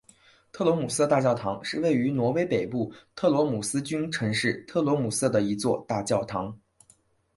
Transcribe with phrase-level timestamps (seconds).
[0.51, 6.59] 特罗姆瑟大教堂是位于挪威北部特罗姆斯郡城市特罗姆瑟的一座大教堂。